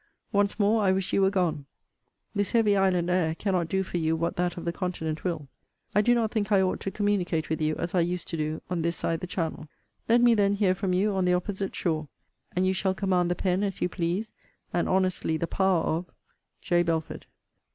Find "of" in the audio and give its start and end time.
4.57-4.65, 15.83-16.09